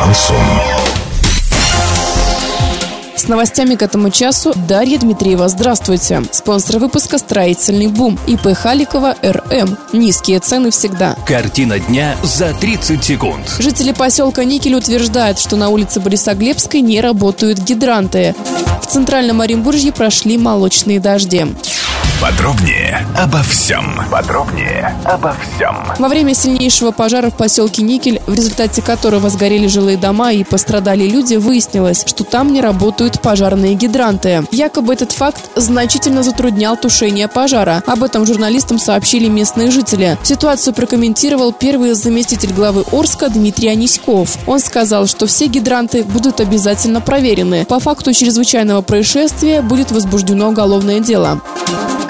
Шансон. 0.00 0.36
С 3.14 3.28
новостями 3.28 3.74
к 3.74 3.82
этому 3.82 4.08
часу 4.08 4.54
Дарья 4.66 4.98
Дмитриева. 4.98 5.46
Здравствуйте. 5.48 6.22
Спонсор 6.32 6.78
выпуска 6.78 7.18
«Строительный 7.18 7.88
бум». 7.88 8.18
ИП 8.26 8.54
Халикова 8.56 9.16
РМ. 9.22 9.76
Низкие 9.92 10.40
цены 10.40 10.70
всегда. 10.70 11.16
Картина 11.26 11.78
дня 11.78 12.16
за 12.22 12.54
30 12.54 13.04
секунд. 13.04 13.56
Жители 13.58 13.92
поселка 13.92 14.42
Никель 14.44 14.74
утверждают, 14.74 15.38
что 15.38 15.56
на 15.56 15.68
улице 15.68 16.00
Борисоглебской 16.00 16.80
не 16.80 17.02
работают 17.02 17.58
гидранты. 17.58 18.34
В 18.80 18.86
Центральном 18.86 19.42
Оренбурге 19.42 19.92
прошли 19.92 20.38
молочные 20.38 20.98
дожди. 20.98 21.46
Подробнее 22.20 23.06
обо 23.16 23.38
всем. 23.42 23.98
Подробнее 24.10 24.94
обо 25.04 25.34
всем. 25.34 25.74
Во 25.98 26.06
время 26.06 26.34
сильнейшего 26.34 26.90
пожара 26.90 27.30
в 27.30 27.36
поселке 27.36 27.82
Никель, 27.82 28.20
в 28.26 28.34
результате 28.34 28.82
которого 28.82 29.30
сгорели 29.30 29.66
жилые 29.66 29.96
дома 29.96 30.30
и 30.30 30.44
пострадали 30.44 31.08
люди, 31.08 31.36
выяснилось, 31.36 32.04
что 32.06 32.24
там 32.24 32.52
не 32.52 32.60
работают 32.60 33.22
пожарные 33.22 33.74
гидранты. 33.74 34.44
Якобы 34.50 34.92
этот 34.92 35.12
факт 35.12 35.40
значительно 35.56 36.22
затруднял 36.22 36.76
тушение 36.76 37.26
пожара. 37.26 37.82
Об 37.86 38.02
этом 38.02 38.26
журналистам 38.26 38.78
сообщили 38.78 39.28
местные 39.28 39.70
жители. 39.70 40.18
Ситуацию 40.22 40.74
прокомментировал 40.74 41.54
первый 41.54 41.94
заместитель 41.94 42.52
главы 42.52 42.84
Орска 42.92 43.30
Дмитрий 43.30 43.68
Аниськов. 43.68 44.36
Он 44.46 44.60
сказал, 44.60 45.06
что 45.06 45.26
все 45.26 45.46
гидранты 45.46 46.04
будут 46.04 46.40
обязательно 46.40 47.00
проверены. 47.00 47.64
По 47.64 47.80
факту 47.80 48.12
чрезвычайного 48.12 48.82
происшествия 48.82 49.62
будет 49.62 49.90
возбуждено 49.90 50.50
уголовное 50.50 51.00
дело. 51.00 51.40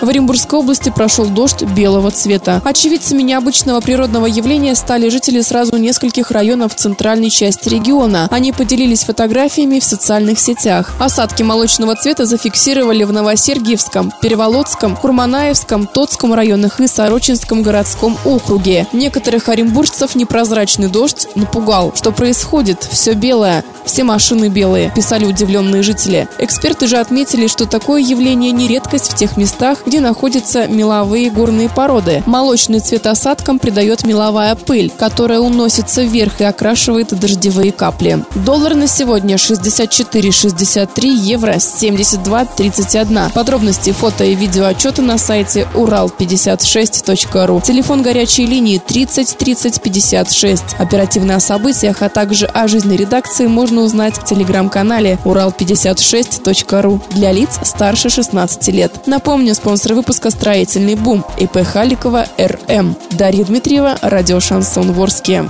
В 0.00 0.08
Оренбургской 0.08 0.58
области 0.58 0.90
прошел 0.90 1.26
дождь 1.26 1.62
белого 1.62 2.10
цвета. 2.10 2.60
Очевидцами 2.64 3.22
необычного 3.22 3.80
природного 3.80 4.26
явления 4.26 4.74
стали 4.74 5.08
жители 5.08 5.40
сразу 5.40 5.76
нескольких 5.76 6.30
районов 6.30 6.74
центральной 6.74 7.30
части 7.30 7.68
региона. 7.68 8.28
Они 8.30 8.52
поделились 8.52 9.04
фотографиями 9.04 9.80
в 9.80 9.84
социальных 9.84 10.38
сетях. 10.38 10.92
Осадки 10.98 11.42
молочного 11.42 11.96
цвета 11.96 12.26
зафиксировали 12.26 13.04
в 13.04 13.12
Новосергиевском, 13.12 14.12
Переволодском, 14.20 14.96
Курманаевском, 14.96 15.86
Тотском 15.86 16.34
районах 16.34 16.80
и 16.80 16.86
Сорочинском 16.86 17.62
городском 17.62 18.18
округе. 18.24 18.86
Некоторых 18.92 19.48
оренбуржцев 19.48 20.14
непрозрачный 20.14 20.88
дождь 20.88 21.26
напугал. 21.34 21.92
Что 21.96 22.12
происходит? 22.12 22.86
Все 22.90 23.14
белое. 23.14 23.64
Все 23.86 24.02
машины 24.02 24.48
белые, 24.48 24.90
писали 24.94 25.26
удивленные 25.26 25.84
жители. 25.84 26.28
Эксперты 26.38 26.88
же 26.88 26.96
отметили, 26.96 27.46
что 27.46 27.66
такое 27.66 28.02
явление 28.02 28.50
не 28.50 28.66
редкость 28.66 29.12
в 29.12 29.14
тех 29.14 29.36
местах, 29.36 29.85
где 29.86 30.00
находятся 30.00 30.66
меловые 30.66 31.30
горные 31.30 31.68
породы. 31.68 32.22
Молочный 32.26 32.80
цвет 32.80 33.06
осадкам 33.06 33.58
придает 33.58 34.04
меловая 34.04 34.54
пыль, 34.56 34.90
которая 34.90 35.38
уносится 35.38 36.02
вверх 36.02 36.40
и 36.40 36.44
окрашивает 36.44 37.18
дождевые 37.18 37.70
капли. 37.72 38.24
Доллар 38.34 38.74
на 38.74 38.88
сегодня 38.88 39.36
64,63, 39.36 41.06
евро 41.06 41.52
72,31. 41.52 43.32
Подробности 43.32 43.92
фото 43.92 44.24
и 44.24 44.34
видео 44.34 44.66
отчета 44.66 45.02
на 45.02 45.18
сайте 45.18 45.68
урал56.ру. 45.74 47.62
Телефон 47.64 48.02
горячей 48.02 48.46
линии 48.46 48.78
30 48.78 49.36
30 49.38 49.80
56. 49.80 50.62
Оперативно 50.78 51.36
о 51.36 51.40
событиях, 51.40 52.02
а 52.02 52.08
также 52.08 52.46
о 52.46 52.66
жизни 52.66 52.96
редакции 52.96 53.46
можно 53.46 53.82
узнать 53.82 54.16
в 54.16 54.24
телеграм-канале 54.24 55.18
урал56.ру 55.24 57.00
для 57.10 57.30
лиц 57.30 57.60
старше 57.62 58.10
16 58.10 58.68
лет. 58.68 59.06
Напомню, 59.06 59.54
спонсор 59.54 59.75
Спонсор 59.76 59.94
выпуска 59.94 60.30
«Строительный 60.30 60.94
бум» 60.94 61.22
ИП 61.36 61.58
Халикова 61.62 62.24
РМ. 62.38 62.96
Дарья 63.10 63.44
Дмитриева, 63.44 63.98
радио 64.00 64.40
«Шансон 64.40 64.92
Ворске». 64.92 65.44